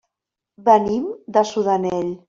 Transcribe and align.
Venim 0.69 1.05
de 1.37 1.47
Sudanell. 1.51 2.15